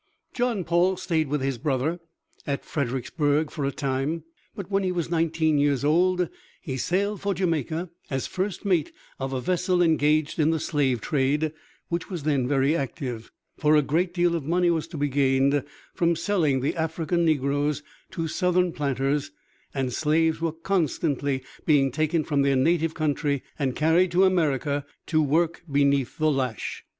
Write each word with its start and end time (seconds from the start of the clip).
John 0.33 0.63
Paul 0.63 0.97
stayed 0.97 1.27
with 1.27 1.41
his 1.41 1.59
brother 1.59 1.99
at 2.47 2.65
Fredericksburg 2.65 3.51
for 3.51 3.65
a 3.65 3.71
time, 3.71 4.23
but 4.55 4.71
when 4.71 4.81
he 4.81 4.91
was 4.91 5.11
nineteen 5.11 5.59
years 5.59 5.85
old 5.85 6.27
he 6.59 6.75
sailed 6.75 7.21
for 7.21 7.35
Jamaica 7.35 7.91
as 8.09 8.25
first 8.25 8.65
mate 8.65 8.91
of 9.19 9.31
a 9.31 9.39
vessel 9.39 9.79
engaged 9.83 10.39
in 10.39 10.49
the 10.49 10.59
slave 10.59 11.01
trade, 11.01 11.53
which 11.89 12.09
was 12.09 12.23
then 12.23 12.47
very 12.47 12.75
active, 12.75 13.29
for 13.59 13.75
a 13.75 13.83
great 13.83 14.11
deal 14.11 14.35
of 14.35 14.43
money 14.43 14.71
was 14.71 14.87
to 14.87 14.97
be 14.97 15.07
gained 15.07 15.63
from 15.93 16.15
selling 16.15 16.61
the 16.61 16.75
African 16.75 17.23
negroes 17.23 17.83
to 18.09 18.27
Southern 18.27 18.71
planters, 18.71 19.29
and 19.71 19.93
slaves 19.93 20.41
were 20.41 20.51
constantly 20.51 21.43
being 21.67 21.91
taken 21.91 22.23
from 22.23 22.41
their 22.41 22.55
native 22.55 22.95
country 22.95 23.43
and 23.59 23.75
carried 23.75 24.09
to 24.13 24.23
America 24.25 24.83
to 25.05 25.21
work 25.21 25.61
beneath 25.71 26.17
the 26.17 26.31
lash. 26.31 26.85